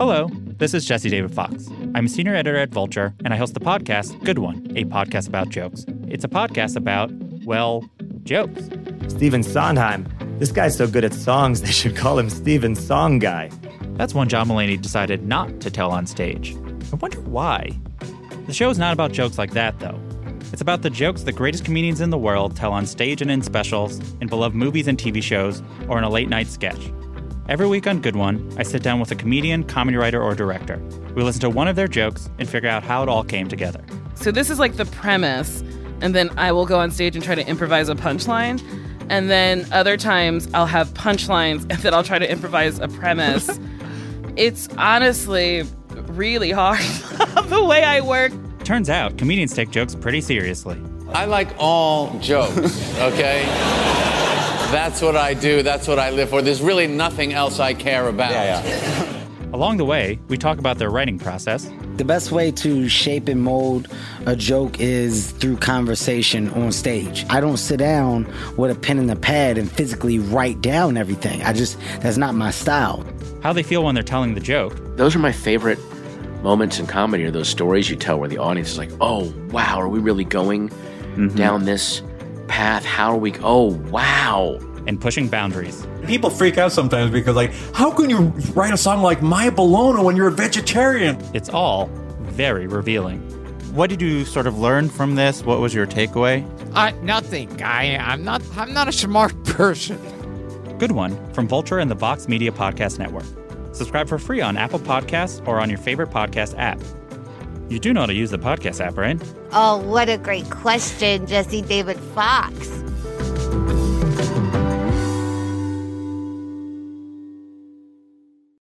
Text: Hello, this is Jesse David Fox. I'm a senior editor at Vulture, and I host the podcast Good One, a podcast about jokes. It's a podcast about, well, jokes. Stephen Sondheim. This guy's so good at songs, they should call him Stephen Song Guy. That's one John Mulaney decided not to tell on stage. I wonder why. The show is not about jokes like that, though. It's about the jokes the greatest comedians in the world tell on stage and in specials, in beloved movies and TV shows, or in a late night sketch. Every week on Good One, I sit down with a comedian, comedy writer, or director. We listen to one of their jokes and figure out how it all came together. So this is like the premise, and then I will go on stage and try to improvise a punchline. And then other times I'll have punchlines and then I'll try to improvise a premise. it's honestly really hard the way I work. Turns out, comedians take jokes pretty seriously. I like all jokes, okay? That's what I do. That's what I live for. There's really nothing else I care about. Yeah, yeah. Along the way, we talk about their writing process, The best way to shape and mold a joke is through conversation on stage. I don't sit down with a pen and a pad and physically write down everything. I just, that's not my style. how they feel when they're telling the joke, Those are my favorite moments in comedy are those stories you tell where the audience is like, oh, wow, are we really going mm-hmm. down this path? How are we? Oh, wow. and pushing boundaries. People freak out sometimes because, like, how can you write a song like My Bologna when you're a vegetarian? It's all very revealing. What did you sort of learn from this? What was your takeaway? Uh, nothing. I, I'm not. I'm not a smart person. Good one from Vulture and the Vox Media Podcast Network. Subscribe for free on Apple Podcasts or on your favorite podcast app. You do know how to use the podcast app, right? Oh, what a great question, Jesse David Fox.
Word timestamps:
Hello, 0.00 0.28
this 0.32 0.74
is 0.74 0.84
Jesse 0.84 1.10
David 1.10 1.34
Fox. 1.34 1.68
I'm 1.96 2.06
a 2.06 2.08
senior 2.08 2.32
editor 2.32 2.56
at 2.56 2.68
Vulture, 2.70 3.14
and 3.24 3.34
I 3.34 3.36
host 3.36 3.54
the 3.54 3.60
podcast 3.60 4.22
Good 4.24 4.38
One, 4.38 4.64
a 4.76 4.84
podcast 4.84 5.26
about 5.26 5.48
jokes. 5.48 5.84
It's 6.06 6.24
a 6.24 6.28
podcast 6.28 6.76
about, 6.76 7.10
well, 7.44 7.84
jokes. 8.22 8.62
Stephen 9.08 9.42
Sondheim. 9.42 10.06
This 10.38 10.52
guy's 10.52 10.76
so 10.76 10.86
good 10.86 11.04
at 11.04 11.12
songs, 11.12 11.62
they 11.62 11.72
should 11.72 11.96
call 11.96 12.16
him 12.16 12.30
Stephen 12.30 12.76
Song 12.76 13.18
Guy. 13.18 13.50
That's 13.94 14.14
one 14.14 14.28
John 14.28 14.46
Mulaney 14.46 14.80
decided 14.80 15.26
not 15.26 15.58
to 15.62 15.70
tell 15.70 15.90
on 15.90 16.06
stage. 16.06 16.54
I 16.92 16.96
wonder 16.96 17.20
why. 17.22 17.68
The 18.46 18.52
show 18.52 18.70
is 18.70 18.78
not 18.78 18.92
about 18.92 19.10
jokes 19.10 19.36
like 19.36 19.50
that, 19.54 19.80
though. 19.80 20.00
It's 20.52 20.62
about 20.62 20.82
the 20.82 20.90
jokes 20.90 21.24
the 21.24 21.32
greatest 21.32 21.64
comedians 21.64 22.00
in 22.00 22.10
the 22.10 22.18
world 22.18 22.54
tell 22.54 22.72
on 22.72 22.86
stage 22.86 23.20
and 23.20 23.32
in 23.32 23.42
specials, 23.42 23.98
in 24.20 24.28
beloved 24.28 24.54
movies 24.54 24.86
and 24.86 24.96
TV 24.96 25.20
shows, 25.20 25.60
or 25.88 25.98
in 25.98 26.04
a 26.04 26.08
late 26.08 26.28
night 26.28 26.46
sketch. 26.46 26.92
Every 27.48 27.66
week 27.66 27.86
on 27.86 28.00
Good 28.02 28.14
One, 28.14 28.46
I 28.58 28.62
sit 28.62 28.82
down 28.82 29.00
with 29.00 29.10
a 29.10 29.14
comedian, 29.14 29.64
comedy 29.64 29.96
writer, 29.96 30.22
or 30.22 30.34
director. 30.34 30.78
We 31.14 31.22
listen 31.22 31.40
to 31.40 31.48
one 31.48 31.66
of 31.66 31.76
their 31.76 31.88
jokes 31.88 32.28
and 32.38 32.46
figure 32.46 32.68
out 32.68 32.82
how 32.82 33.02
it 33.02 33.08
all 33.08 33.24
came 33.24 33.48
together. 33.48 33.82
So 34.16 34.30
this 34.30 34.50
is 34.50 34.58
like 34.58 34.76
the 34.76 34.84
premise, 34.84 35.62
and 36.02 36.14
then 36.14 36.28
I 36.36 36.52
will 36.52 36.66
go 36.66 36.78
on 36.78 36.90
stage 36.90 37.16
and 37.16 37.24
try 37.24 37.34
to 37.34 37.48
improvise 37.48 37.88
a 37.88 37.94
punchline. 37.94 38.62
And 39.08 39.30
then 39.30 39.66
other 39.72 39.96
times 39.96 40.46
I'll 40.52 40.66
have 40.66 40.88
punchlines 40.90 41.62
and 41.70 41.78
then 41.78 41.94
I'll 41.94 42.04
try 42.04 42.18
to 42.18 42.30
improvise 42.30 42.80
a 42.80 42.88
premise. 42.88 43.48
it's 44.36 44.68
honestly 44.76 45.62
really 46.08 46.50
hard 46.50 46.80
the 47.46 47.64
way 47.64 47.82
I 47.82 48.02
work. 48.02 48.32
Turns 48.64 48.90
out, 48.90 49.16
comedians 49.16 49.54
take 49.54 49.70
jokes 49.70 49.94
pretty 49.94 50.20
seriously. 50.20 50.78
I 51.14 51.24
like 51.24 51.48
all 51.56 52.18
jokes, 52.18 52.94
okay? 52.98 54.17
That's 54.70 55.00
what 55.00 55.16
I 55.16 55.32
do. 55.32 55.62
That's 55.62 55.88
what 55.88 55.98
I 55.98 56.10
live 56.10 56.28
for. 56.28 56.42
There's 56.42 56.60
really 56.60 56.86
nothing 56.86 57.32
else 57.32 57.58
I 57.58 57.72
care 57.72 58.06
about. 58.08 58.32
Yeah, 58.32 58.62
yeah. 58.62 59.24
Along 59.54 59.78
the 59.78 59.84
way, 59.86 60.18
we 60.28 60.36
talk 60.36 60.58
about 60.58 60.76
their 60.76 60.90
writing 60.90 61.18
process, 61.18 61.70
The 61.96 62.04
best 62.04 62.32
way 62.32 62.50
to 62.50 62.86
shape 62.86 63.28
and 63.28 63.42
mold 63.42 63.88
a 64.26 64.36
joke 64.36 64.78
is 64.78 65.30
through 65.30 65.56
conversation 65.56 66.50
on 66.50 66.70
stage. 66.70 67.24
I 67.30 67.40
don't 67.40 67.56
sit 67.56 67.78
down 67.78 68.30
with 68.58 68.70
a 68.70 68.78
pen 68.78 68.98
and 68.98 69.10
a 69.10 69.16
pad 69.16 69.56
and 69.56 69.72
physically 69.72 70.18
write 70.18 70.60
down 70.60 70.98
everything. 70.98 71.42
I 71.44 71.54
just, 71.54 71.78
that's 72.00 72.18
not 72.18 72.34
my 72.34 72.50
style. 72.50 73.06
how 73.42 73.54
they 73.54 73.62
feel 73.62 73.82
when 73.84 73.94
they're 73.94 74.04
telling 74.04 74.34
the 74.34 74.40
joke, 74.40 74.76
Those 74.96 75.16
are 75.16 75.18
my 75.18 75.32
favorite 75.32 75.78
moments 76.42 76.78
in 76.78 76.86
comedy 76.86 77.24
are 77.24 77.30
those 77.30 77.48
stories 77.48 77.88
you 77.88 77.96
tell 77.96 78.20
where 78.20 78.28
the 78.28 78.38
audience 78.38 78.72
is 78.72 78.78
like, 78.78 78.90
oh, 79.00 79.32
wow, 79.50 79.80
are 79.80 79.88
we 79.88 79.98
really 79.98 80.24
going 80.24 80.68
mm-hmm. 80.68 81.34
down 81.36 81.64
this 81.64 82.02
path? 82.48 82.84
How 82.84 83.12
are 83.12 83.16
we? 83.18 83.34
Oh, 83.42 83.74
wow. 83.90 84.58
and 84.86 84.98
pushing 85.00 85.28
boundaries. 85.28 85.86
People 86.06 86.30
freak 86.30 86.56
out 86.56 86.72
sometimes 86.72 87.10
because, 87.10 87.36
like, 87.36 87.52
how 87.74 87.90
can 87.90 88.08
you 88.08 88.32
write 88.54 88.72
a 88.72 88.76
song 88.78 89.02
like 89.02 89.20
My 89.22 89.50
Bologna 89.50 90.02
when 90.02 90.16
you're 90.16 90.28
a 90.28 90.32
vegetarian? 90.32 91.18
It's 91.34 91.50
all 91.50 91.86
very 92.22 92.66
revealing. 92.66 93.18
What 93.74 93.90
did 93.90 94.00
you 94.00 94.24
sort 94.24 94.46
of 94.46 94.58
learn 94.58 94.88
from 94.88 95.14
this? 95.14 95.42
What 95.44 95.60
was 95.60 95.74
your 95.74 95.86
takeaway? 95.86 96.42
Uh, 96.74 96.90
nothing. 97.02 97.62
I, 97.62 97.98
I'm 97.98 98.24
not. 98.24 98.40
I'm 98.56 98.72
not 98.72 98.88
a 98.88 98.92
smart 98.92 99.34
person. 99.44 99.98
Good 100.78 100.92
one 100.92 101.12
from 101.34 101.46
Vulture 101.48 101.78
and 101.80 101.90
the 101.90 101.94
Vox 101.94 102.26
Media 102.28 102.50
Podcast 102.50 102.98
Network. 102.98 103.24
Subscribe 103.72 104.08
for 104.08 104.18
free 104.18 104.40
on 104.40 104.56
Apple 104.56 104.78
Podcasts 104.78 105.46
or 105.46 105.60
on 105.60 105.68
your 105.68 105.78
favorite 105.78 106.08
podcast 106.10 106.54
app. 106.56 106.80
You 107.68 107.78
do 107.78 107.92
know 107.92 108.00
how 108.00 108.06
to 108.06 108.14
use 108.14 108.30
the 108.30 108.38
podcast 108.38 108.84
app, 108.84 108.96
right? 108.96 109.20
Oh, 109.52 109.76
what 109.76 110.08
a 110.08 110.16
great 110.16 110.48
question, 110.50 111.26
Jesse 111.26 111.60
David 111.62 111.98
Fox. 111.98 112.68